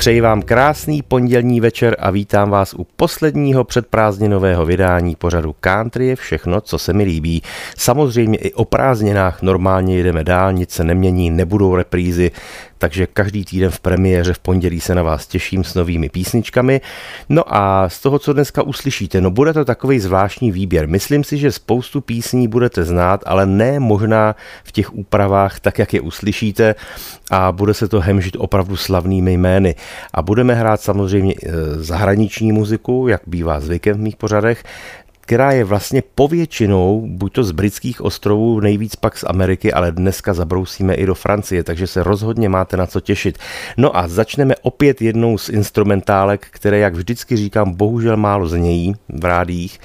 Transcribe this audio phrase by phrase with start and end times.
[0.00, 6.16] Přeji vám krásný pondělní večer a vítám vás u posledního předprázdninového vydání pořadu Country je
[6.16, 7.42] všechno, co se mi líbí.
[7.76, 12.30] Samozřejmě i o prázdninách normálně jedeme dál, nic se nemění, nebudou reprízy,
[12.78, 16.80] takže každý týden v premiéře v pondělí se na vás těším s novými písničkami.
[17.28, 20.88] No a z toho, co dneska uslyšíte, no bude to takový zvláštní výběr.
[20.88, 25.94] Myslím si, že spoustu písní budete znát, ale ne možná v těch úpravách tak, jak
[25.94, 26.74] je uslyšíte
[27.30, 29.74] a bude se to hemžit opravdu slavnými jmény.
[30.14, 31.50] A budeme hrát samozřejmě e,
[31.82, 34.64] zahraniční muziku, jak bývá zvykem v mých pořadech,
[35.30, 40.34] která je vlastně povětšinou, buď to z britských ostrovů, nejvíc pak z Ameriky, ale dneska
[40.34, 43.38] zabrousíme i do Francie, takže se rozhodně máte na co těšit.
[43.76, 49.24] No a začneme opět jednou z instrumentálek, které, jak vždycky říkám, bohužel málo znějí v
[49.24, 49.80] rádích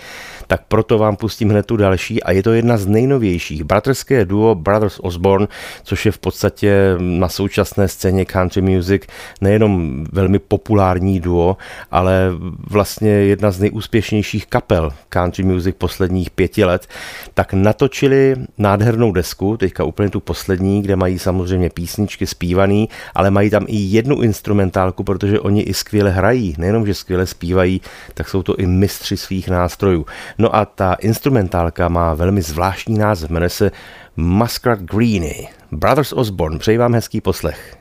[0.47, 3.63] tak proto vám pustím hned tu další a je to jedna z nejnovějších.
[3.63, 5.47] Bratrské duo Brothers Osborne,
[5.83, 9.01] což je v podstatě na současné scéně country music
[9.41, 11.57] nejenom velmi populární duo,
[11.91, 12.31] ale
[12.69, 16.87] vlastně jedna z nejúspěšnějších kapel country music posledních pěti let,
[17.33, 23.49] tak natočili nádhernou desku, teďka úplně tu poslední, kde mají samozřejmě písničky zpívaný, ale mají
[23.49, 27.81] tam i jednu instrumentálku, protože oni i skvěle hrají, nejenom, že skvěle zpívají,
[28.13, 30.05] tak jsou to i mistři svých nástrojů.
[30.37, 33.71] No a ta instrumentálka má velmi zvláštní název, jmenuje se
[34.15, 35.47] Muscat Greeny.
[35.71, 37.77] Brothers Osborne, přeji vám hezký poslech.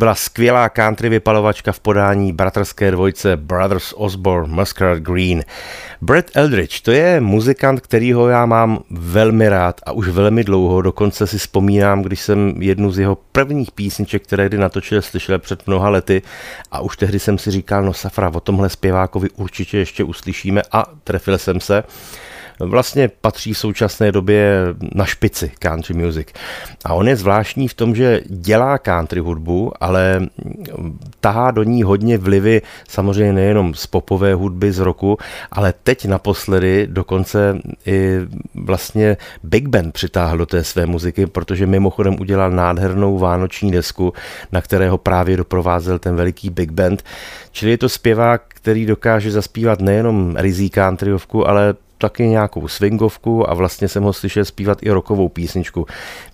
[0.00, 5.44] Byla skvělá country vypalovačka v podání bratrské dvojce Brothers Osborne Muscat Green.
[6.00, 11.26] Brad Eldridge, to je muzikant, kterýho já mám velmi rád a už velmi dlouho, dokonce
[11.26, 15.88] si vzpomínám, když jsem jednu z jeho prvních písniček, které kdy natočil, slyšel před mnoha
[15.88, 16.22] lety
[16.72, 20.86] a už tehdy jsem si říkal, no safra, o tomhle zpěvákovi určitě ještě uslyšíme a
[21.04, 21.84] trefil jsem se.
[22.60, 24.54] Vlastně patří v současné době
[24.94, 26.28] na špici country music.
[26.84, 30.20] A on je zvláštní v tom, že dělá country hudbu, ale
[31.20, 35.18] tahá do ní hodně vlivy, samozřejmě nejenom z popové hudby z roku,
[35.52, 38.16] ale teď naposledy dokonce i
[38.54, 44.12] vlastně Big Band přitáhl do té své muziky, protože mimochodem udělal nádhernou vánoční desku,
[44.52, 47.02] na kterého právě doprovázel ten veliký Big Band.
[47.52, 53.54] Čili je to zpěvák, který dokáže zaspívat nejenom rizí countryovku, ale taky nějakou swingovku a
[53.54, 55.86] vlastně jsem ho slyšel zpívat i rokovou písničku.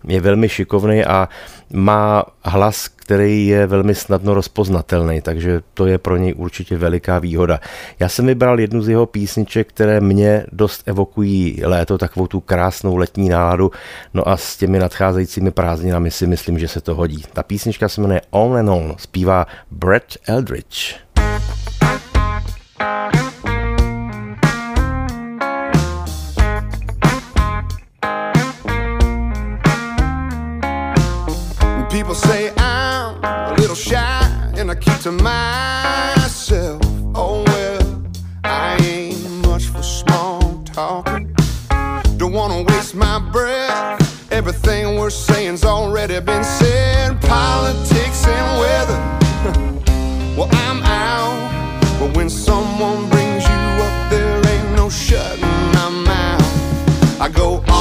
[0.06, 1.28] Je velmi šikovný a
[1.72, 7.60] má hlas, který je velmi snadno rozpoznatelný, takže to je pro něj určitě veliká výhoda.
[7.98, 12.96] Já jsem vybral jednu z jeho písniček, které mě dost evokují léto, takovou tu krásnou
[12.96, 13.70] letní náladu,
[14.14, 17.22] no a s těmi nadcházejícími prázdninami si myslím, že se to hodí.
[17.32, 20.94] Ta písnička se jmenuje On and On, zpívá Brett Eldridge.
[22.78, 23.25] People
[32.16, 36.80] say I'm a little shy and I keep to myself.
[37.14, 38.02] Oh well,
[38.42, 41.34] I ain't much for small talking.
[42.16, 44.32] Don't wanna waste my breath.
[44.32, 47.20] Everything we're saying's already been said.
[47.20, 49.00] Politics and weather.
[50.36, 51.36] well, I'm out.
[52.00, 55.42] But when someone brings you up, there ain't no shutting
[55.78, 57.20] my mouth.
[57.20, 57.75] I go on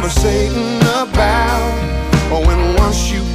[0.00, 1.74] conversating about.
[2.46, 3.27] When once you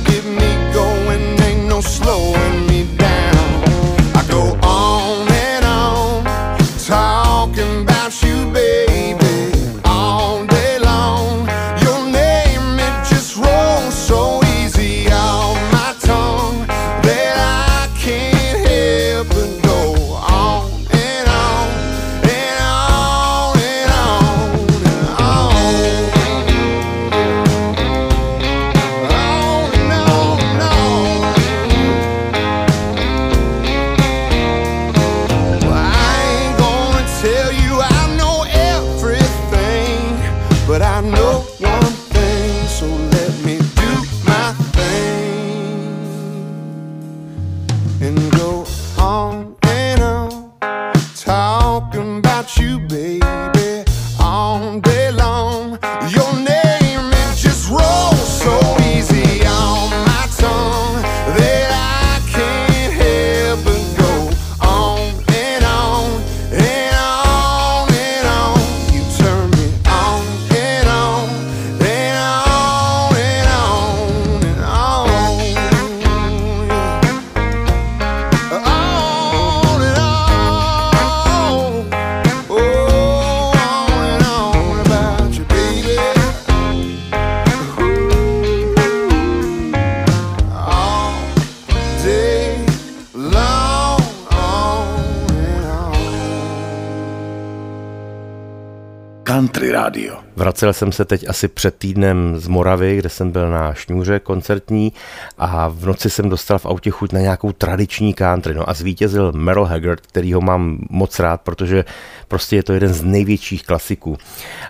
[100.63, 104.93] Vracel jsem se teď asi před týdnem z Moravy, kde jsem byl na šňůře koncertní
[105.37, 108.53] a v noci jsem dostal v autě chuť na nějakou tradiční country.
[108.53, 111.85] No a zvítězil Merle Haggard, který ho mám moc rád, protože
[112.27, 114.17] prostě je to jeden z největších klasiků.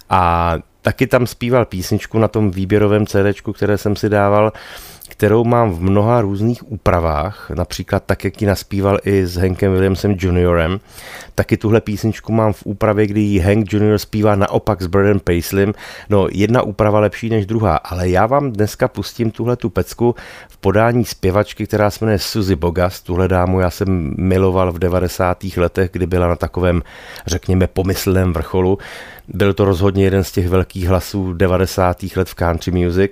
[0.09, 4.51] A taky tam zpíval písničku na tom výběrovém CD, které jsem si dával,
[5.23, 10.15] kterou mám v mnoha různých úpravách, například tak, jak ji naspíval i s Hankem Williamsem
[10.19, 10.79] juniorem.
[11.35, 15.73] Taky tuhle písničku mám v úpravě, kdy ji Hank junior zpívá naopak s Bradem Paislem.
[16.09, 20.15] No, jedna úprava lepší než druhá, ale já vám dneska pustím tuhle tu pecku
[20.49, 23.01] v podání zpěvačky, která se jmenuje Suzy Bogas.
[23.01, 25.43] Tuhle dámu já jsem miloval v 90.
[25.57, 26.81] letech, kdy byla na takovém,
[27.27, 28.77] řekněme, pomyslném vrcholu.
[29.27, 31.97] Byl to rozhodně jeden z těch velkých hlasů 90.
[32.15, 33.11] let v country music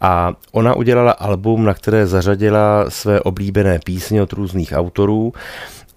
[0.00, 5.32] a ona udělala album, na které zařadila své oblíbené písně od různých autorů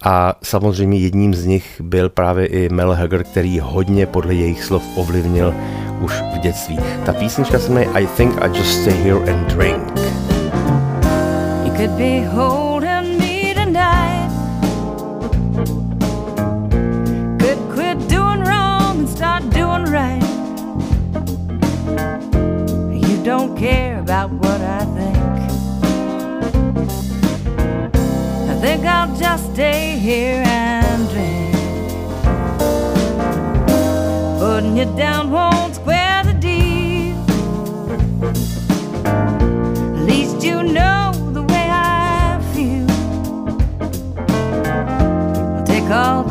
[0.03, 4.83] a samozřejmě jedním z nich byl právě i Mel Haggard, který hodně podle jejich slov
[4.95, 5.53] ovlivnil
[6.01, 6.79] už v dětství.
[7.05, 9.99] Ta písnička se jmenuje I Think I Just Stay Here and Drink.
[11.65, 12.72] You could be holding
[24.13, 25.17] about what I think
[28.47, 31.55] I think I'll just stay here and drink
[34.39, 37.17] Putting you down won't square the deal.
[39.97, 42.89] At least you know the way I feel.
[45.55, 46.22] I'll take all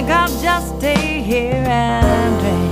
[0.00, 2.69] think I'll just stay here and drink.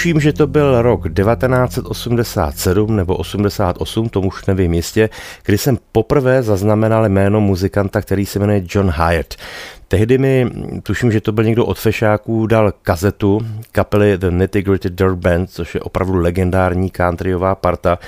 [0.00, 5.10] Tuším, že to byl rok 1987 nebo 88, tomu už nevím jistě,
[5.44, 9.34] kdy jsem poprvé zaznamenal jméno muzikanta, který se jmenuje John Hyatt.
[9.92, 10.46] Tehdy mi,
[10.82, 13.40] tuším, že to byl někdo od fešáků, dal kazetu
[13.72, 17.98] kapely The Nitty Gritty Dirt Band, což je opravdu legendární countryová parta,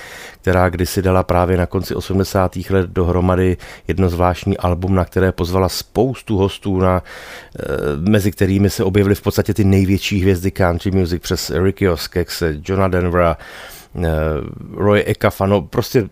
[0.41, 2.57] která kdysi dala právě na konci 80.
[2.71, 3.57] let dohromady
[3.89, 7.03] jedno zvláštní album, na které pozvala spoustu hostů, na,
[8.09, 12.89] mezi kterými se objevily v podstatě ty největší hvězdy country music přes Ricky Oskex, Johna
[12.89, 13.37] Denvera,
[14.77, 16.09] Roy Ekafa, no prostě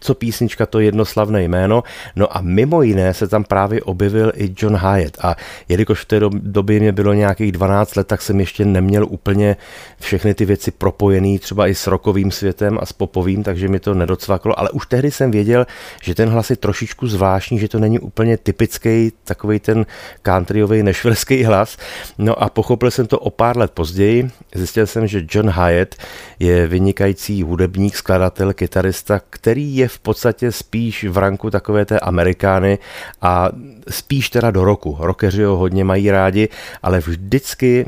[0.00, 1.82] co písnička, to jednoslavné jméno.
[2.16, 5.36] No a mimo jiné se tam právě objevil i John Hyatt a
[5.68, 9.56] jelikož v té době mě bylo nějakých 12 let, tak jsem ještě neměl úplně
[10.00, 13.94] všechny ty věci propojený třeba i s rokovým světem a s popovým, takže mi to
[13.94, 15.66] nedocvaklo, ale už tehdy jsem věděl,
[16.02, 19.86] že ten hlas je trošičku zvláštní, že to není úplně typický takový ten
[20.26, 21.76] countryový nešvilský hlas.
[22.18, 24.30] No a pochopil jsem to o pár let později.
[24.54, 25.94] Zjistil jsem, že John Hyatt
[26.38, 32.00] je vynikající vynikající hudebník, skladatel, kytarista, který je v podstatě spíš v ranku takové té
[32.00, 32.78] Amerikány
[33.22, 33.50] a
[33.88, 34.96] spíš teda do roku.
[35.00, 36.48] Rockeři ho hodně mají rádi,
[36.82, 37.86] ale vždycky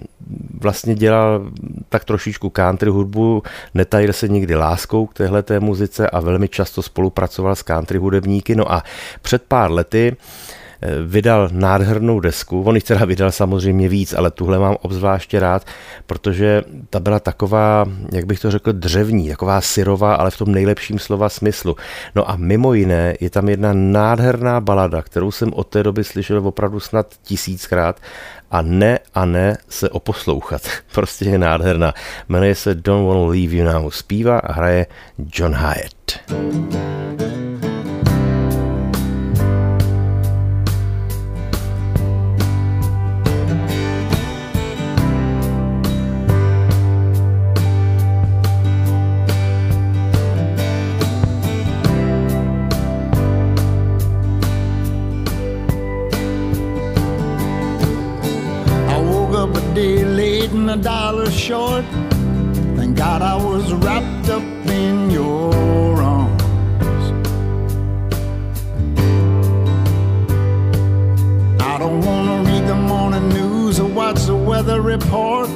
[0.60, 1.50] vlastně dělal
[1.88, 3.42] tak trošičku country hudbu,
[3.74, 8.54] netajil se nikdy láskou k téhle muzice a velmi často spolupracoval s country hudebníky.
[8.54, 8.82] No a
[9.22, 10.16] před pár lety
[11.06, 12.62] vydal nádhernou desku.
[12.62, 15.66] On jich teda vydal samozřejmě víc, ale tuhle mám obzvláště rád,
[16.06, 20.98] protože ta byla taková, jak bych to řekl, dřevní, taková syrová, ale v tom nejlepším
[20.98, 21.76] slova smyslu.
[22.14, 26.48] No a mimo jiné je tam jedna nádherná balada, kterou jsem od té doby slyšel
[26.48, 28.00] opravdu snad tisíckrát
[28.50, 30.62] a ne a ne se oposlouchat.
[30.94, 31.94] Prostě je nádherná.
[32.28, 33.90] Jmenuje se Don't Wanna Leave You Now.
[33.90, 34.86] Zpívá a hraje
[35.34, 37.31] John Hyatt.
[60.72, 61.84] A dollar short.
[62.76, 66.42] Thank God I was wrapped up in your arms.
[71.60, 75.50] I don't wanna read the morning news or watch the weather report.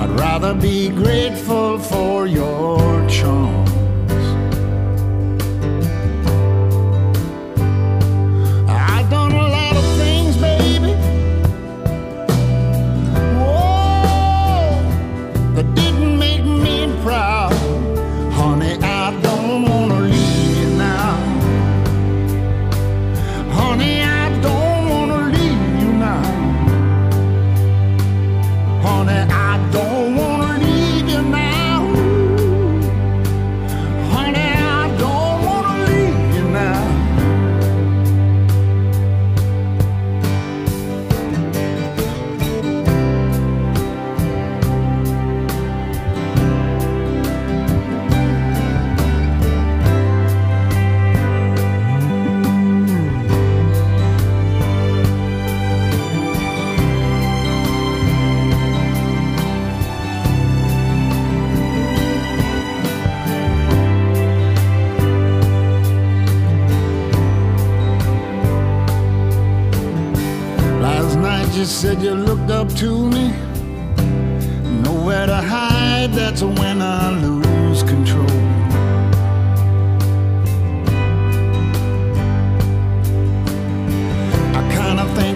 [0.00, 3.57] I'd rather be grateful for your charm.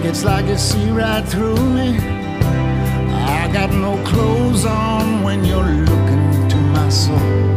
[0.05, 1.97] It's like you see right through me.
[1.97, 7.52] I got no clothes on when you're looking to my soul.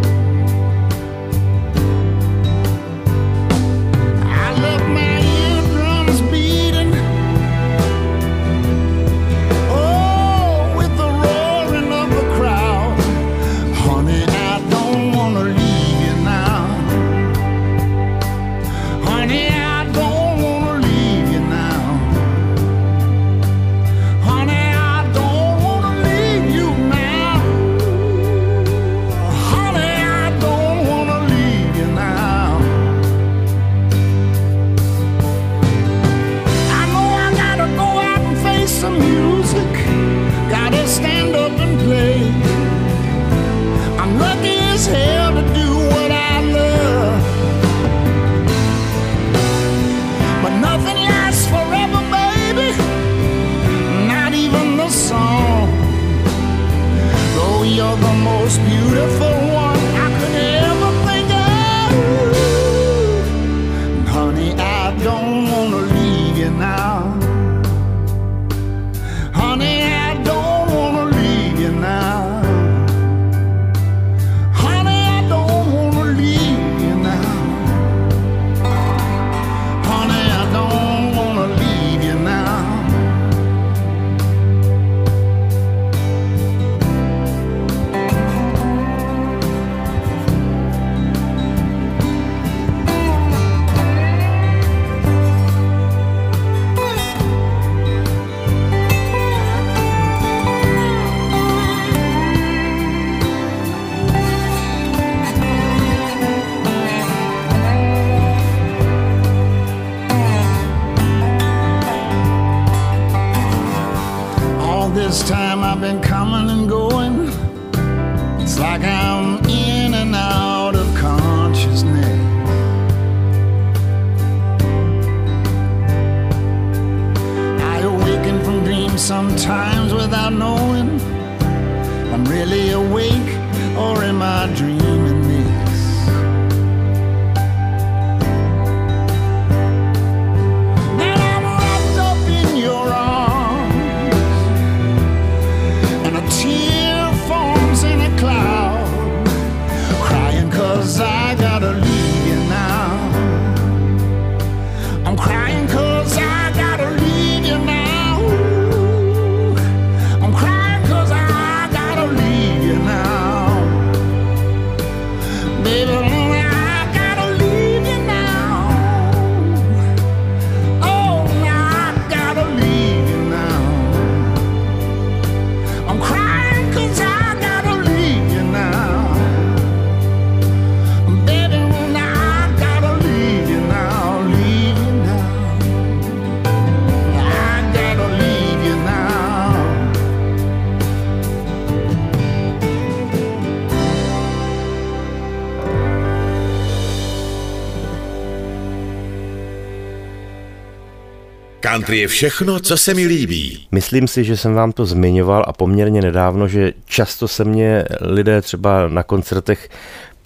[201.67, 203.67] Country je všechno, co se mi líbí.
[203.73, 208.43] Myslím si, že jsem vám to zmiňoval a poměrně nedávno, že často se mě lidé
[208.43, 209.69] třeba na koncertech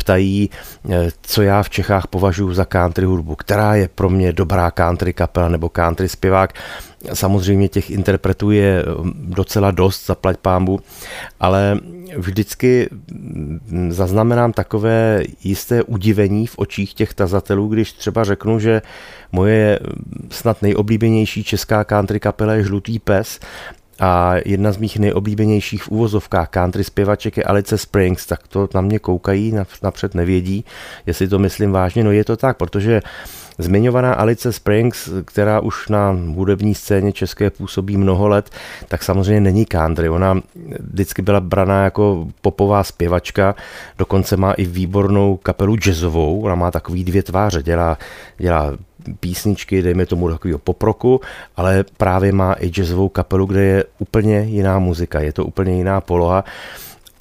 [0.01, 0.51] ptají,
[0.91, 5.13] eh, co já v Čechách považuji za country hudbu, která je pro mě dobrá country
[5.13, 6.53] kapela nebo country zpěvák.
[7.13, 8.85] Samozřejmě těch interpretů je
[9.15, 10.81] docela dost, zaplať pámbu,
[11.41, 11.79] ale
[12.17, 18.83] vždycky mm, zaznamenám takové jisté udivení v očích těch tazatelů, když třeba řeknu, že
[19.33, 19.79] moje
[20.31, 23.41] snad nejoblíbenější česká country kapela je Žlutý pes
[24.01, 28.81] a jedna z mých nejoblíbenějších v úvozovkách country zpěvaček je Alice Springs, tak to na
[28.81, 30.65] mě koukají, napřed nevědí,
[31.07, 32.05] jestli to myslím vážně.
[32.05, 33.01] No je to tak, protože
[33.61, 38.51] Zmiňovaná Alice Springs, která už na hudební scéně české působí mnoho let,
[38.89, 40.09] tak samozřejmě není country.
[40.09, 40.41] Ona
[40.81, 43.55] vždycky byla braná jako popová zpěvačka,
[43.99, 47.99] dokonce má i výbornou kapelu jazzovou, ona má takový dvě tváře, dělá,
[48.39, 48.73] dělá
[49.21, 51.21] písničky, dejme tomu takového poproku,
[51.57, 56.01] ale právě má i jazzovou kapelu, kde je úplně jiná muzika, je to úplně jiná
[56.01, 56.45] poloha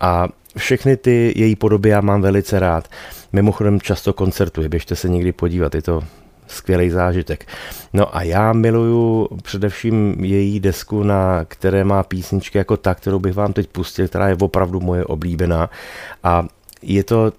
[0.02, 2.88] a všechny ty její podoby já mám velice rád.
[3.34, 6.04] Mimochodem často koncertuje, běžte se někdy podívat, je to
[6.52, 7.46] skvělý zážitek.
[7.94, 13.34] No a já miluju především její desku, na které má písničky jako ta, kterou bych
[13.34, 15.70] vám teď pustil, která je opravdu moje oblíbená
[16.24, 16.48] a
[16.82, 17.32] je to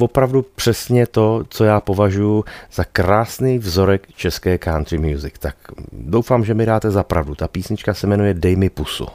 [0.00, 5.34] opravdu přesně to, co já považuji za krásný vzorek české country music.
[5.38, 5.56] Tak
[5.92, 7.34] doufám, že mi dáte za pravdu.
[7.34, 9.06] Ta písnička se jmenuje Dej mi pusu.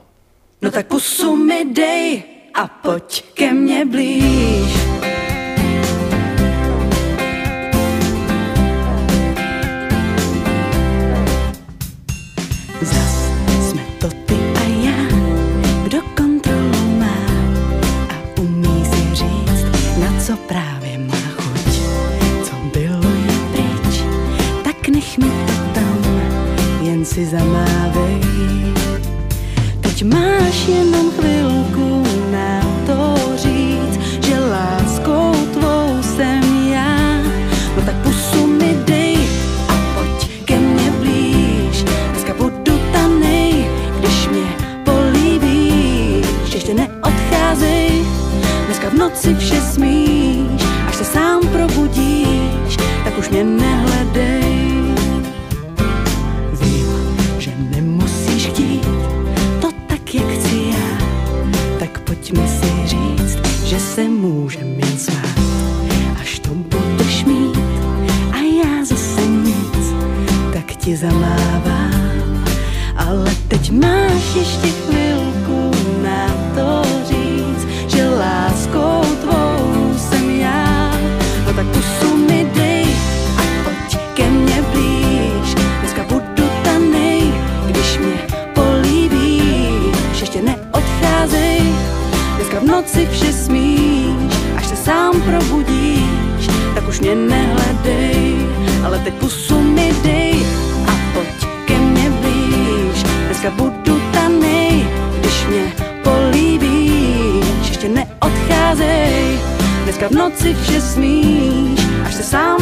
[0.62, 5.13] No tak pusu mi dej a pojď ke mně blíž.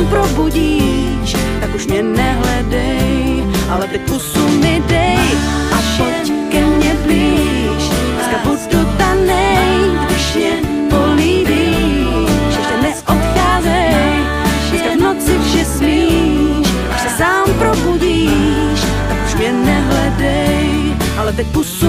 [0.02, 5.18] Sám probudíš, tak už mě nehledej, ale teď pusu mi dej
[5.72, 10.52] a pojď ke mně blíž, dneska budu tanej, když mě
[10.90, 14.26] políbíš, ještě neodcházej,
[14.70, 21.48] dneska v noci vše smíš, až se sám probudíš, tak už mě nehledej, ale teď
[21.48, 21.81] pusu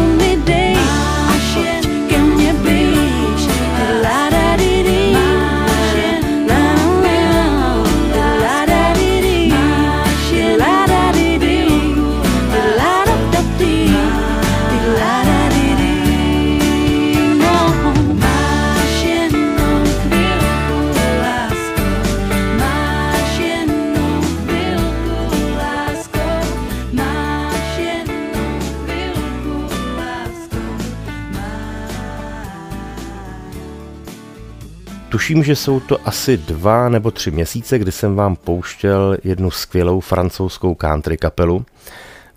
[35.32, 40.00] Tuším, že jsou to asi dva nebo tři měsíce, kdy jsem vám pouštěl jednu skvělou
[40.00, 41.64] francouzskou country kapelu.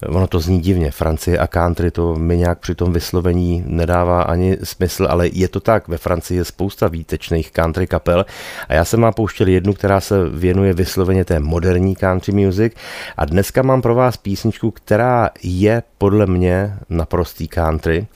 [0.07, 4.57] Ono to zní divně, Francie a country, to mi nějak při tom vyslovení nedává ani
[4.63, 8.25] smysl, ale je to tak, ve Francii je spousta výtečných country kapel
[8.69, 12.73] a já jsem vám pouštěl jednu, která se věnuje vysloveně té moderní country music
[13.17, 18.07] a dneska mám pro vás písničku, která je podle mě naprostý country,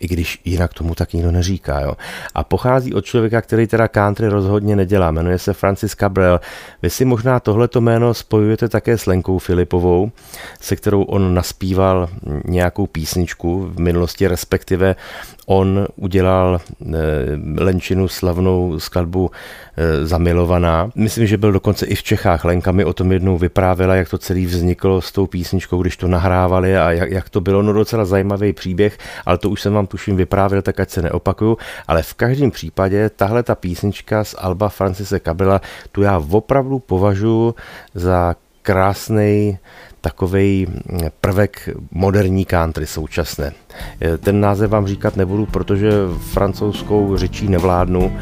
[0.00, 1.80] i když jinak tomu tak nikdo neříká.
[1.80, 1.94] Jo.
[2.34, 5.10] A pochází od člověka, který teda country rozhodně nedělá.
[5.10, 6.40] Jmenuje se Francis Cabrel.
[6.82, 10.10] Vy si možná tohleto jméno spojujete také s Lenkou Filipovou,
[10.60, 12.08] se kterou on naspíval
[12.44, 14.96] nějakou písničku v minulosti, respektive
[15.46, 16.94] on udělal eh,
[17.58, 19.30] Lenčinu slavnou skladbu
[20.02, 20.90] Zamilovaná.
[20.94, 22.44] Myslím, že byl dokonce i v Čechách.
[22.44, 26.08] Lenka mi o tom jednou vyprávěla, jak to celý vzniklo s tou písničkou, když to
[26.08, 27.62] nahrávali a jak, jak to bylo.
[27.62, 31.58] No docela zajímavý příběh, ale to už jsem vám tuším vyprávěl, tak ať se neopakuju.
[31.88, 35.60] Ale v každém případě tahle ta písnička z Alba Francise Kabela,
[35.92, 37.54] tu já opravdu považuji
[37.94, 39.58] za krásný
[40.04, 40.66] takový
[41.20, 43.52] prvek moderní country současné.
[44.20, 45.90] Ten název vám říkat nebudu, protože
[46.32, 48.16] francouzskou řečí nevládnu,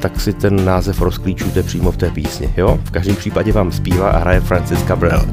[0.00, 2.54] tak si ten název rozklíčujte přímo v té písni.
[2.56, 2.78] Jo?
[2.84, 5.26] V každém případě vám zpívá a hraje Francis Cabrel.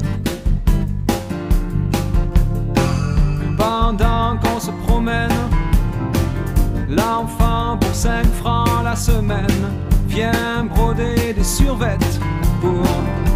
[6.90, 9.74] L'enfant pour 5 francs la semaine
[10.06, 12.20] vient broder des survettes
[12.62, 12.86] pour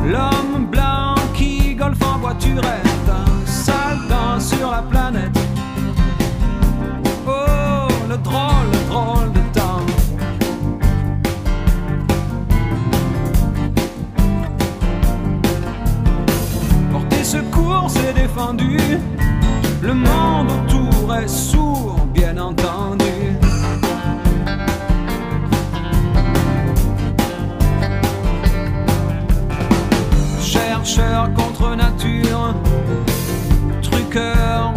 [0.05, 0.46] l'homme
[19.81, 23.03] Le monde autour est sourd, bien entendu.
[30.39, 32.53] chercheur contre nature,
[33.81, 34.76] truqueur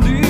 [0.00, 0.29] entendu.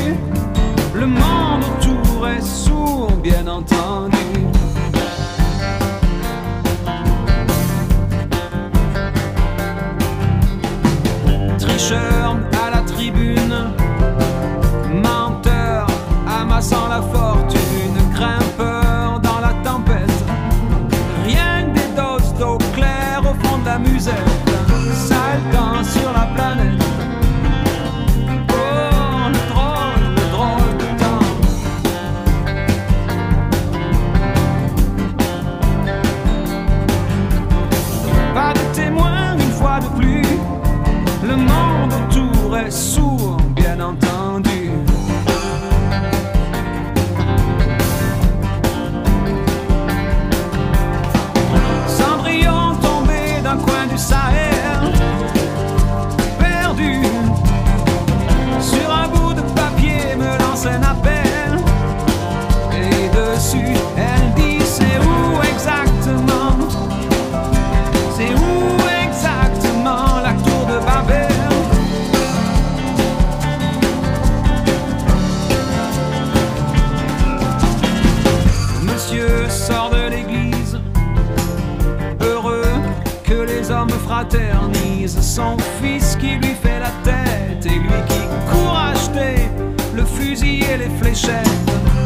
[85.11, 85.35] Fraternisent.
[85.35, 88.21] Son fils qui lui fait la tête et lui qui
[88.51, 89.49] court acheter
[89.95, 91.49] le fusil et les fléchettes.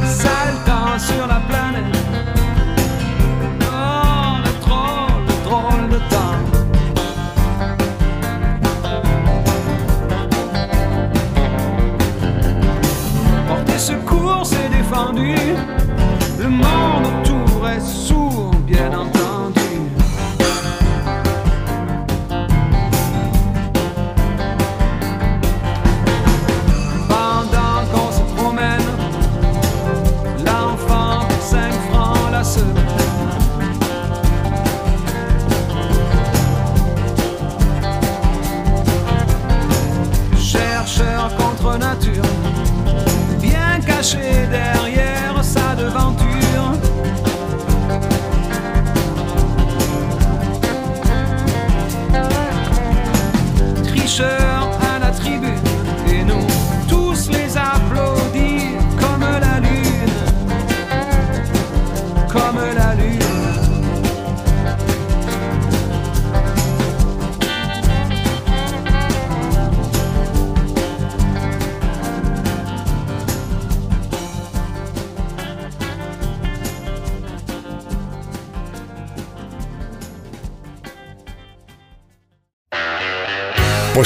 [0.07, 1.85] Saltant sur la planète.
[3.63, 6.41] Oh, le drôle, le drôle de temps.
[13.49, 15.37] Porter secours, c'est défendu.
[16.39, 18.24] Le monde autour est sourd,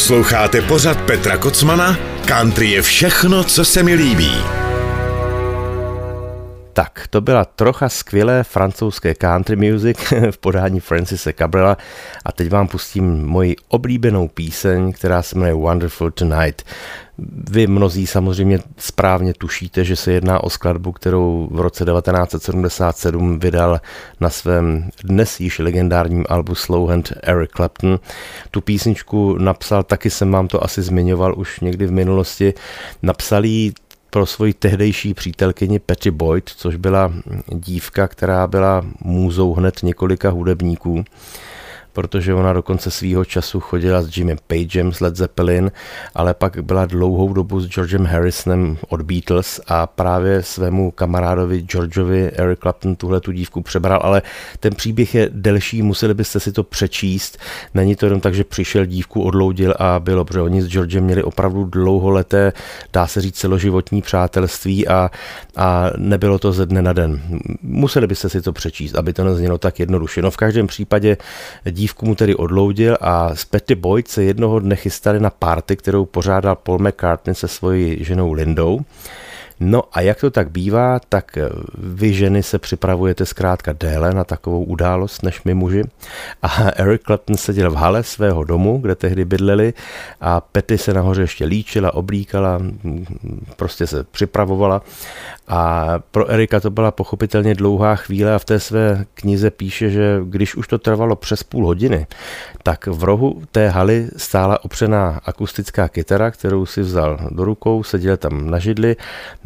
[0.08, 1.98] Posloucháte pořad Petra Kocmana?
[2.26, 4.32] Country je všechno, co se mi líbí.
[6.72, 9.98] Tak, to byla trocha skvělé francouzské country music
[10.30, 11.76] v podání Francise Cabrela
[12.28, 16.62] a teď vám pustím moji oblíbenou píseň, která se jmenuje Wonderful Tonight.
[17.50, 23.80] Vy mnozí samozřejmě správně tušíte, že se jedná o skladbu, kterou v roce 1977 vydal
[24.20, 27.98] na svém dnes již legendárním albu Slowhand Eric Clapton.
[28.50, 32.54] Tu písničku napsal, taky jsem vám to asi zmiňoval už někdy v minulosti,
[33.02, 33.72] napsal ji
[34.10, 37.12] pro svoji tehdejší přítelkyni Patty Boyd, což byla
[37.54, 41.04] dívka, která byla můzou hned několika hudebníků
[41.98, 45.72] protože ona dokonce svýho času chodila s Jimmy Pagem z Led Zeppelin,
[46.14, 52.30] ale pak byla dlouhou dobu s Georgem Harrisonem od Beatles a právě svému kamarádovi Georgeovi
[52.30, 54.22] Eric Clapton tuhle tu dívku přebral, ale
[54.60, 57.38] ten příběh je delší, museli byste si to přečíst.
[57.74, 61.22] Není to jenom tak, že přišel dívku, odloudil a bylo, protože oni s Georgem měli
[61.22, 62.52] opravdu dlouholeté,
[62.92, 65.10] dá se říct, celoživotní přátelství a,
[65.56, 67.22] a nebylo to ze dne na den.
[67.62, 70.22] Museli byste si to přečíst, aby to neznělo tak jednoduše.
[70.22, 71.16] No v každém případě
[71.88, 76.04] dívku mu tedy odloudil a z Petty Boyd se jednoho dne chystali na party, kterou
[76.04, 78.80] pořádal Paul McCartney se svojí ženou Lindou.
[79.60, 84.24] No a jak to tak bývá, tak eh, vy ženy se připravujete zkrátka déle na
[84.24, 85.82] takovou událost než my muži.
[86.42, 89.74] A Eric Clapton seděl v hale svého domu, kde tehdy bydleli
[90.20, 92.60] a Petty se nahoře ještě líčila, oblíkala,
[93.56, 94.82] prostě se připravovala.
[95.48, 100.20] A pro Erika to byla pochopitelně dlouhá chvíle a v té své knize píše, že
[100.24, 102.06] když už to trvalo přes půl hodiny,
[102.62, 108.16] tak v rohu té haly stála opřená akustická kytara, kterou si vzal do rukou, seděl
[108.16, 108.96] tam na židli,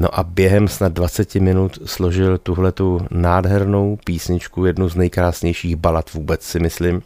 [0.03, 6.43] No a během snad 20 minut složil tuhletu nádhernou písničku, jednu z nejkrásnějších balad vůbec
[6.43, 7.03] si myslím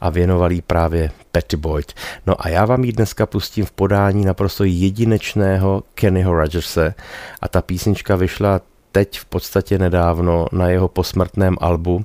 [0.00, 1.92] a věnoval jí právě Patty Boyd.
[2.26, 6.94] No a já vám ji dneska pustím v podání naprosto jedinečného Kennyho Rogerse
[7.40, 8.60] a ta písnička vyšla
[8.92, 12.04] teď v podstatě nedávno na jeho posmrtném albu,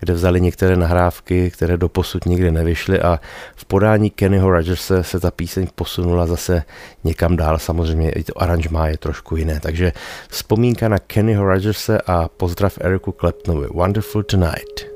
[0.00, 3.20] kde vzali některé nahrávky, které do posud nikdy nevyšly a
[3.56, 6.62] v podání Kennyho Rogerse se ta píseň posunula zase
[7.04, 7.58] někam dál.
[7.58, 9.60] Samozřejmě i to aranžmá je trošku jiné.
[9.60, 9.92] Takže
[10.28, 13.66] vzpomínka na Kennyho Rogerse a pozdrav Eriku Claptonovi.
[13.74, 14.86] Wonderful Tonight.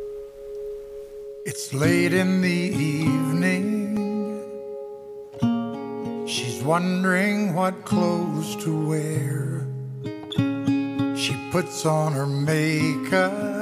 [1.46, 2.72] It's late in the
[3.04, 3.94] evening.
[6.26, 9.66] She's wondering what clothes to wear.
[11.16, 13.53] She puts on her makeup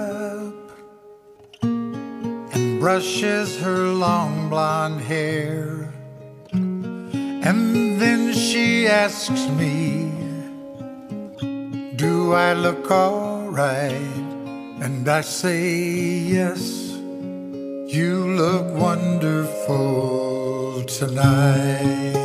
[2.83, 5.89] brushes her long blonde hair.
[6.51, 10.11] And then she asks me,
[11.95, 13.93] Do I look alright?
[14.83, 15.63] And I say,
[16.37, 16.91] Yes,
[17.87, 22.22] you look wonderful tonight.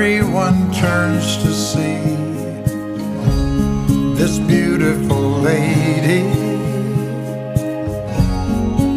[0.00, 2.00] Everyone turns to see
[4.14, 6.22] this beautiful lady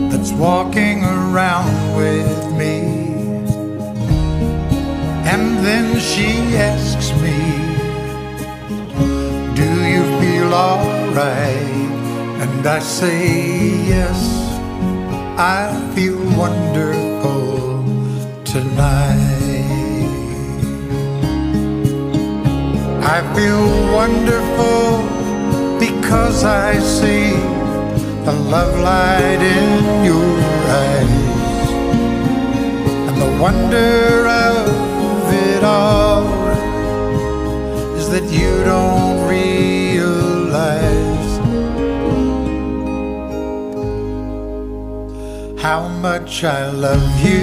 [0.10, 2.80] that's walking around with me.
[5.32, 7.38] And then she asks me,
[9.60, 11.82] Do you feel alright?
[12.44, 14.33] And I say, Yes,
[15.44, 17.84] I feel wonderful
[18.46, 19.20] tonight.
[23.04, 25.04] I feel wonderful
[25.80, 27.32] because I see
[28.24, 30.34] the love light in your
[30.82, 31.12] eyes
[33.10, 36.24] and the wonder of it all
[37.98, 39.03] is that you don't
[45.74, 47.42] how much I love you.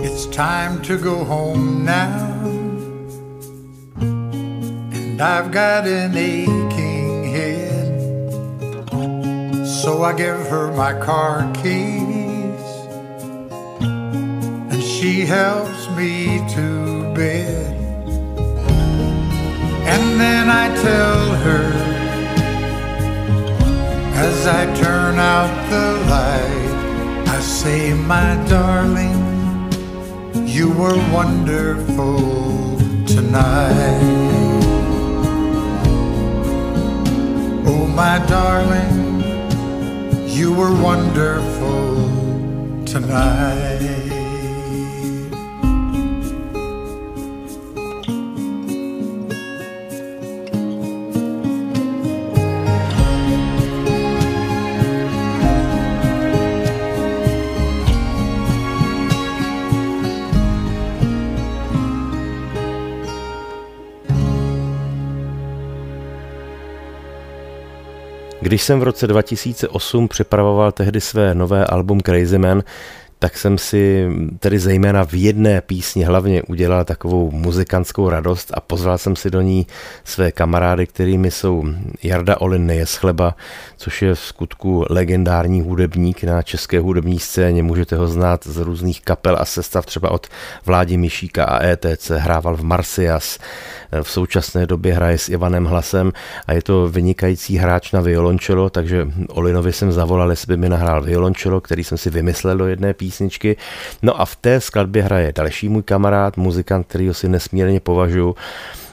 [0.00, 2.30] It's time to go home now.
[4.00, 6.81] And I've got an aching
[9.82, 12.64] So I give her my car keys.
[14.70, 17.74] And she helps me to bed.
[19.92, 21.64] And then I tell her
[24.14, 29.20] as I turn out the light, I say, my darling,
[30.46, 34.62] you were wonderful tonight.
[37.66, 39.11] Oh, my darling,
[40.32, 42.08] you were wonderful
[42.86, 43.61] tonight.
[68.52, 72.62] Když jsem v roce 2008 připravoval tehdy své nové album Crazy Man,
[73.22, 74.08] tak jsem si
[74.38, 79.40] tedy zejména v jedné písni hlavně udělal takovou muzikantskou radost a pozval jsem si do
[79.40, 79.66] ní
[80.04, 81.64] své kamarády, kterými jsou
[82.02, 83.36] Jarda Olin Nejeschleba,
[83.76, 87.62] což je v skutku legendární hudebník na české hudební scéně.
[87.62, 90.26] Můžete ho znát z různých kapel a sestav, třeba od
[90.66, 93.38] Vládi Mišíka a ETC, hrával v Marsias,
[94.02, 96.12] v současné době hraje s Ivanem Hlasem
[96.46, 101.02] a je to vynikající hráč na violončelo, takže Olinovi jsem zavolal, jestli by mi nahrál
[101.02, 103.56] violončelo, který jsem si vymyslel do jedné písničky.
[104.02, 108.34] No a v té skladbě hraje další můj kamarád, muzikant, kterýho si nesmírně považuji,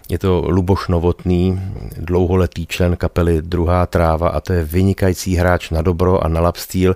[0.09, 1.61] je to Luboš Novotný,
[1.97, 6.95] dlouholetý člen kapely Druhá tráva a to je vynikající hráč na dobro a na lapstýl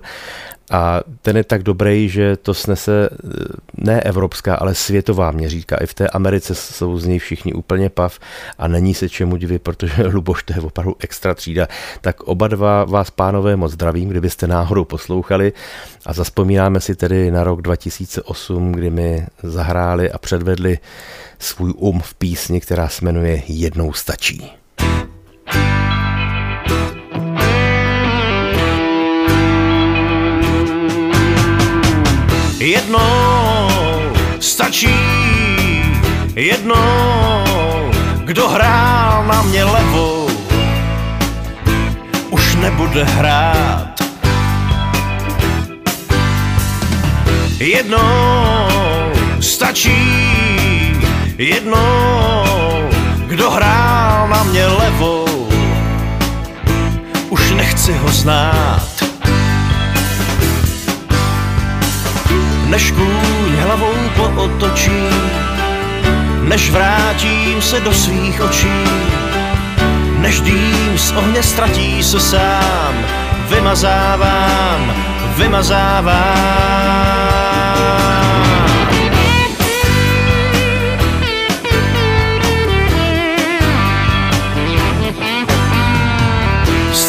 [0.70, 3.28] a ten je tak dobrý, že to snese eh,
[3.76, 5.76] ne evropská, ale světová měřítka.
[5.76, 8.18] I v té Americe jsou z něj všichni úplně pav
[8.58, 11.68] a není se čemu divit, protože Luboš to je opravdu extra třída.
[12.00, 15.52] Tak oba dva vás, pánové, moc zdravím, kdybyste náhodou poslouchali
[16.06, 20.78] a zaspomínáme si tedy na rok 2008, kdy mi zahráli a předvedli
[21.44, 24.50] svůj um v písni, která se jmenuje Jednou stačí.
[32.58, 33.68] Jednou
[34.40, 34.94] stačí,
[36.34, 37.44] jednou,
[38.24, 40.28] kdo hrál na mě levou,
[42.30, 44.00] už nebude hrát.
[47.58, 48.68] Jednou
[49.40, 50.24] stačí,
[51.38, 52.88] jednou,
[53.26, 55.48] kdo hrál na mě levou,
[57.30, 58.94] už nechci ho znát.
[62.74, 65.08] než kůň hlavou pootočí,
[66.42, 68.84] než vrátím se do svých očí,
[70.18, 72.94] než dým z ohně ztratí se sám,
[73.48, 74.94] vymazávám,
[75.36, 77.23] vymazávám.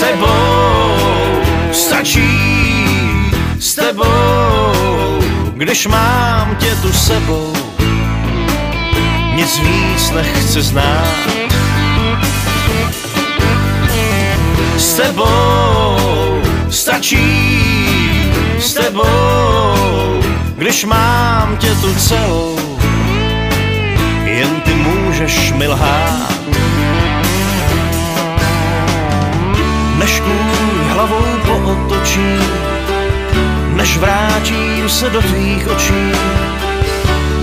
[0.05, 0.97] Tebou
[1.71, 2.29] stačí,
[3.59, 4.05] s tebou
[5.55, 7.53] když mám tě tu sebou,
[9.35, 11.15] nic víc nechci znát.
[14.77, 20.21] S tebou stačí, s tebou,
[20.57, 22.59] když mám tě tu celou,
[24.23, 26.44] jen ty můžeš mi lhát.
[29.99, 32.39] Než kůň hlavou pootočí,
[33.73, 36.11] než vrátím se do tvých očí,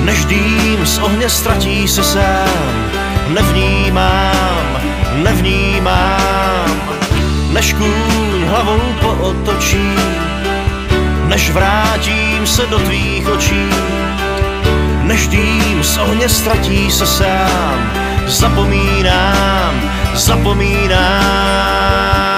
[0.01, 2.91] než dým z ohně ztratí se sám,
[3.29, 4.81] nevnímám,
[5.23, 6.83] nevnímám,
[7.53, 9.93] než kůň hlavou pootočí,
[11.25, 13.69] než vrátím se do tvých očí,
[15.03, 17.93] než dým z ohně ztratí se sám,
[18.27, 22.32] zapomínám, zapomínám.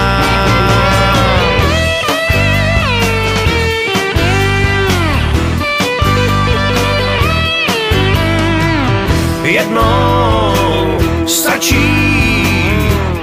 [9.65, 10.99] Jednou.
[11.27, 11.77] Stačí,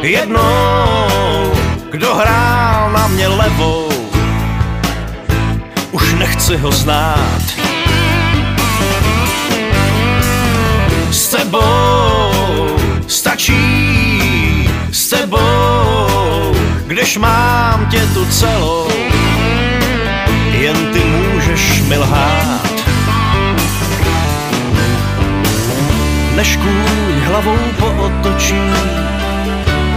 [0.01, 1.51] jednou,
[1.91, 3.89] kdo hrál na mě levou,
[5.91, 7.41] už nechci ho znát.
[11.11, 12.31] S tebou
[13.07, 16.55] stačí, s tebou,
[16.87, 18.87] když mám tě tu celou,
[20.51, 21.97] jen ty můžeš mi
[26.41, 28.61] než kůň hlavou pootočí,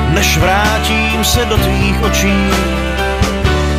[0.09, 2.51] než vrátím se do tvých očí,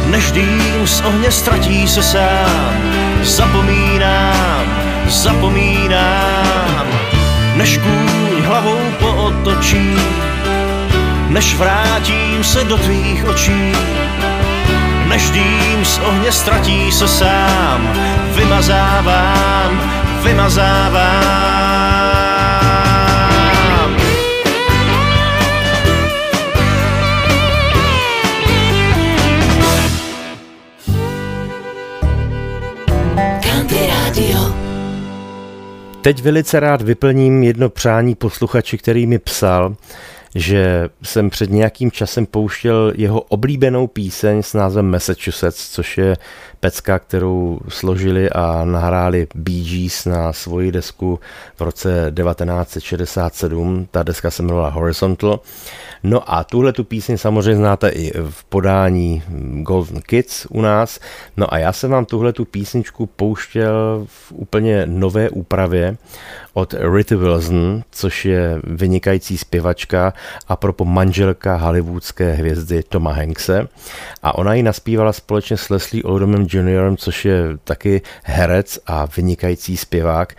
[0.05, 2.73] než dým z ohně ztratí se sám,
[3.23, 4.65] zapomínám,
[5.07, 6.87] zapomínám,
[7.55, 9.95] než kůň hlavou pootočí,
[11.27, 13.73] než vrátím se do tvých očí,
[15.07, 17.89] než dým z ohně ztratí se sám.
[18.35, 19.81] Vymazávám,
[20.23, 22.24] vymazávám.
[36.05, 39.75] Teď velice rád vyplním jedno přání posluchači, který mi psal,
[40.35, 46.17] že jsem před nějakým časem pouštěl jeho oblíbenou píseň s názvem Massachusetts, což je
[46.59, 51.19] pecka, kterou složili a nahráli Bee Gees na svoji desku
[51.55, 53.87] v roce 1967.
[53.91, 55.39] Ta deska se jmenovala Horizontal.
[56.03, 59.23] No a tuhle tu píseň samozřejmě znáte i v podání
[59.61, 60.99] Golden Kids u nás.
[61.37, 65.97] No a já jsem vám tuhle tu písničku pouštěl v úplně nové úpravě
[66.53, 70.13] od Rita Wilson, což je vynikající zpěvačka
[70.47, 73.67] a propo manželka hollywoodské hvězdy Toma Hankse.
[74.23, 79.77] A ona ji naspívala společně s Leslie Odomem Jr., což je taky herec a vynikající
[79.77, 80.33] zpěvák.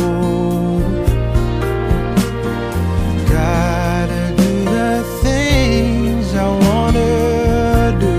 [3.29, 8.16] Gotta do the things I wanna do.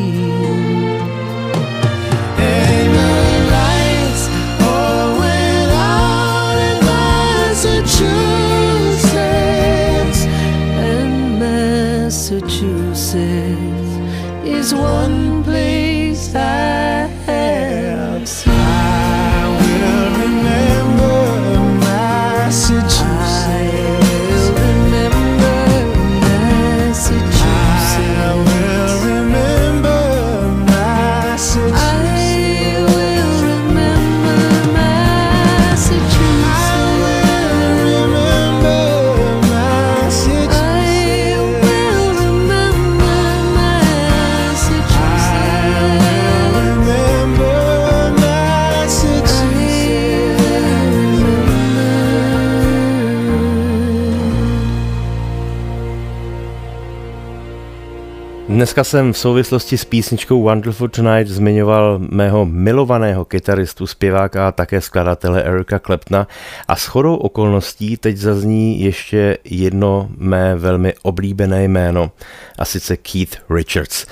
[58.61, 64.81] Dneska jsem v souvislosti s písničkou Wonderful Tonight zmiňoval mého milovaného kytaristu, zpěváka a také
[64.81, 66.27] skladatele Erika Kleptna
[66.67, 72.11] a s chodou okolností teď zazní ještě jedno mé velmi oblíbené jméno
[72.57, 74.05] a sice Keith Richards.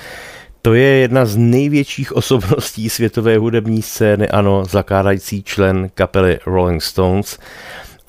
[0.62, 7.38] To je jedna z největších osobností světové hudební scény, ano, zakládající člen kapely Rolling Stones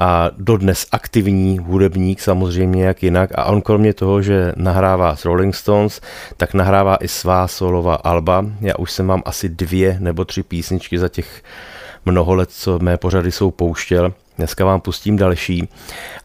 [0.02, 5.56] a dodnes aktivní hudebník samozřejmě jak jinak a on kromě toho, že nahrává s Rolling
[5.56, 6.02] Stones,
[6.38, 8.45] tak nahrává i svá solová alba.
[8.62, 11.43] Já už jsem mám asi dvě nebo tři písničky za těch
[12.06, 14.14] mnoho let, co mé pořady jsou pouštěl.
[14.38, 15.70] Dneska vám pustím další.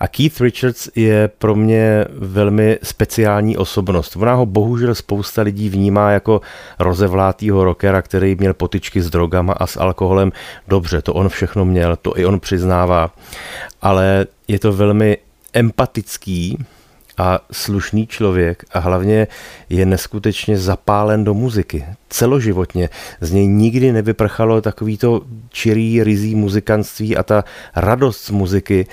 [0.01, 4.17] A Keith Richards je pro mě velmi speciální osobnost.
[4.17, 6.41] Ona ho bohužel spousta lidí vnímá jako
[6.79, 10.33] rozevlátýho rockera, který měl potičky s drogama a s alkoholem.
[10.69, 13.11] Dobře, to on všechno měl, to i on přiznává.
[13.83, 15.19] Ale je to velmi
[15.53, 16.59] empatický,
[17.19, 19.27] a slušný člověk a hlavně
[19.69, 21.85] je neskutečně zapálen do muziky.
[22.09, 22.89] Celoživotně.
[23.21, 27.45] Z něj nikdy nevyprchalo takovýto čirý, rizí muzikantství a ta
[27.77, 28.87] radost z muziky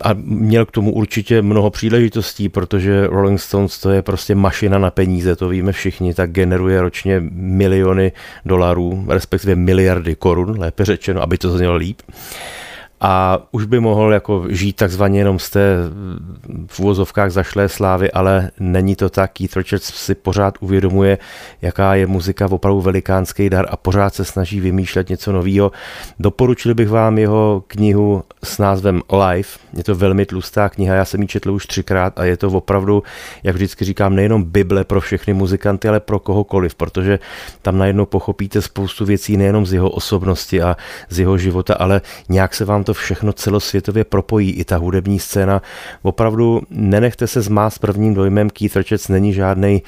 [0.00, 4.90] a měl k tomu určitě mnoho příležitostí, protože Rolling Stones to je prostě mašina na
[4.90, 8.12] peníze, to víme všichni, tak generuje ročně miliony
[8.44, 12.02] dolarů, respektive miliardy korun, lépe řečeno, aby to znělo líp
[13.04, 15.76] a už by mohl jako žít takzvaně jenom z té
[16.66, 19.32] v úvozovkách zašlé slávy, ale není to tak.
[19.32, 21.18] Keith Richards si pořád uvědomuje,
[21.62, 25.72] jaká je muzika opravdu velikánský dar a pořád se snaží vymýšlet něco nového.
[26.18, 29.58] Doporučil bych vám jeho knihu s názvem Life.
[29.76, 33.02] Je to velmi tlustá kniha, já jsem ji četl už třikrát a je to opravdu,
[33.42, 37.18] jak vždycky říkám, nejenom Bible pro všechny muzikanty, ale pro kohokoliv, protože
[37.62, 40.76] tam najednou pochopíte spoustu věcí nejenom z jeho osobnosti a
[41.08, 45.18] z jeho života, ale nějak se vám to to všechno celosvětově propojí, i ta hudební
[45.18, 45.62] scéna.
[46.02, 49.82] Opravdu nenechte se zmást prvním dojmem, Keith Richards není žádný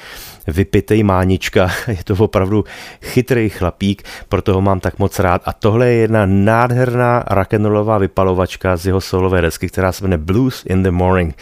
[0.47, 2.65] vypitej mánička, je to opravdu
[3.03, 5.43] chytrý chlapík, proto ho mám tak moc rád.
[5.45, 10.63] A tohle je jedna nádherná rock'n'rollová vypalovačka z jeho solové desky, která se jmenuje Blues
[10.67, 11.37] in the Morning.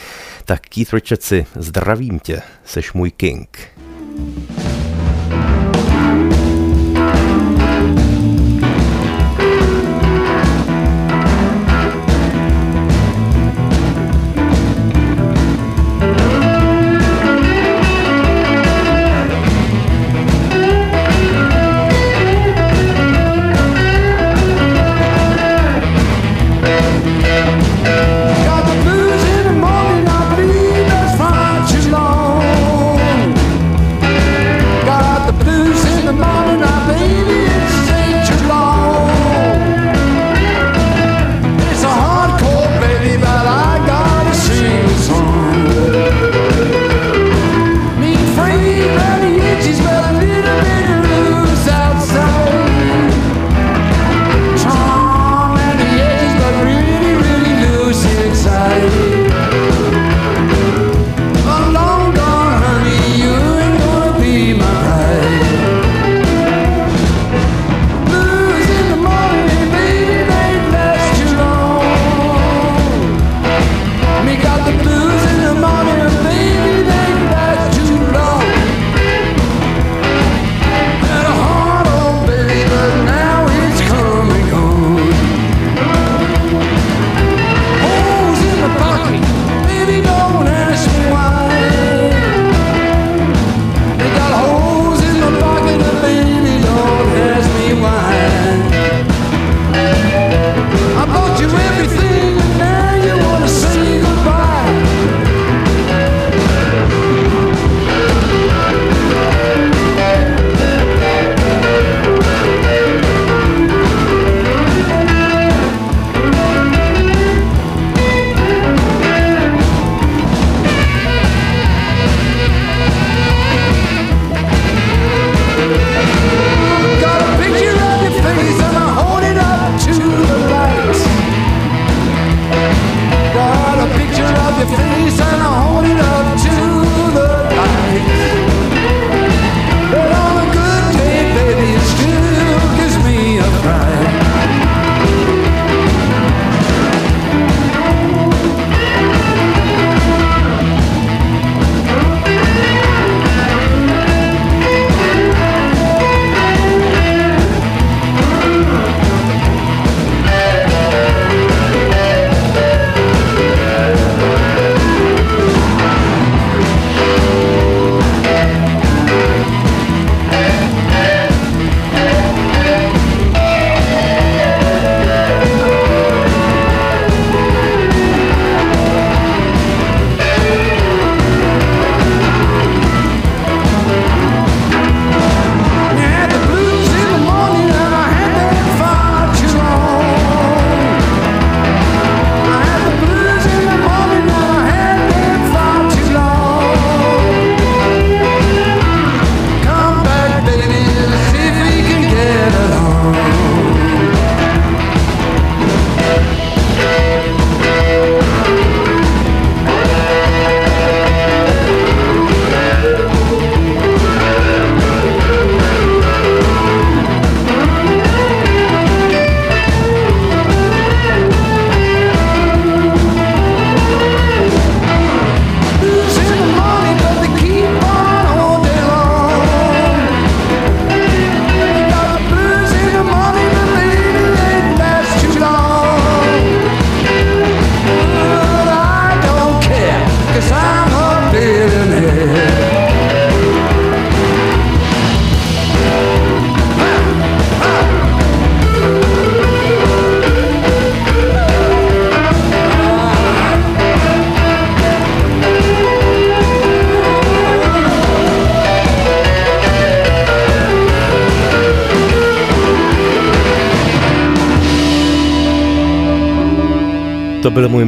[0.44, 3.58] Tak Keith Richardsi, zdravím tě, seš můj king.
[4.18, 4.61] To byl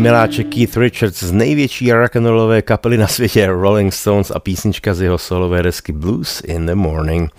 [0.05, 5.19] miláček Keith Richards z největší rock'n'rollové kapely na světě Rolling Stones a písnička z jeho
[5.19, 7.31] solové desky Blues in the Morning.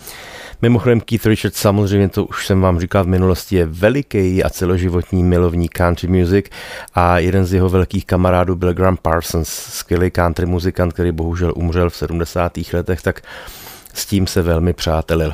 [0.62, 5.24] Mimochodem Keith Richards, samozřejmě to už jsem vám říkal v minulosti, je veliký a celoživotní
[5.24, 6.46] milovník country music
[6.94, 11.90] a jeden z jeho velkých kamarádů byl Graham Parsons, skvělý country muzikant, který bohužel umřel
[11.90, 12.58] v 70.
[12.74, 13.22] letech, tak
[13.96, 15.34] s tím se velmi přátelil.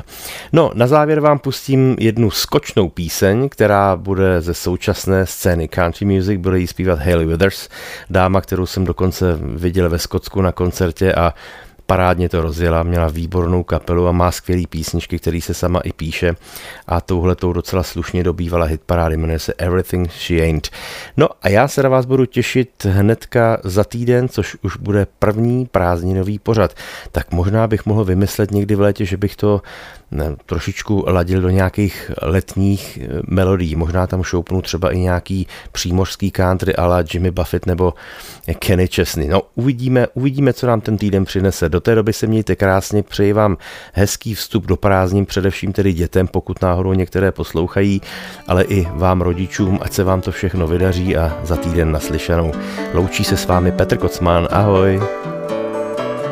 [0.52, 6.40] No, na závěr vám pustím jednu skočnou píseň, která bude ze současné scény country music,
[6.40, 7.68] bude jí zpívat Hayley Withers,
[8.10, 11.34] dáma, kterou jsem dokonce viděl ve Skotsku na koncertě a
[11.92, 16.34] parádně to rozjela, měla výbornou kapelu a má skvělé písničky, který se sama i píše
[16.86, 20.68] a touhle tou docela slušně dobývala hit parády, jmenuje se Everything She Ain't.
[21.16, 25.66] No a já se na vás budu těšit hnedka za týden, což už bude první
[25.66, 26.74] prázdninový pořad.
[27.10, 29.62] Tak možná bych mohl vymyslet někdy v létě, že bych to
[30.12, 33.76] ne, trošičku ladil do nějakých letních eh, melodií.
[33.76, 37.94] Možná tam šoupnu třeba i nějaký přímořský country ala Jimmy Buffett nebo
[38.58, 39.28] Kenny Chesney.
[39.28, 41.68] No uvidíme, uvidíme, co nám ten týden přinese.
[41.68, 43.56] Do té doby se mějte krásně, přeji vám
[43.92, 48.02] hezký vstup do prázdnin, především tedy dětem, pokud náhodou některé poslouchají,
[48.48, 52.52] ale i vám rodičům, ať se vám to všechno vydaří a za týden naslyšenou.
[52.94, 55.00] Loučí se s vámi Petr Kocman, ahoj.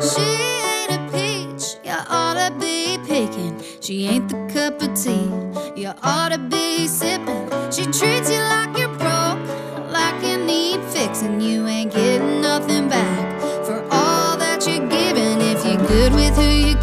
[0.01, 0.40] She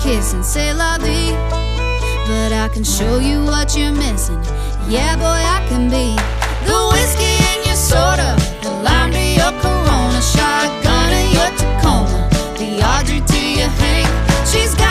[0.07, 1.35] who you're say la vie.
[2.27, 4.41] But I can show you what you're missing.
[4.87, 6.15] Yeah, boy, I can be
[6.65, 12.69] the whiskey in your soda, the lime to your Corona, shotgun to your Tacoma, the
[12.93, 14.07] Audrey to your Hank.
[14.47, 14.86] She's got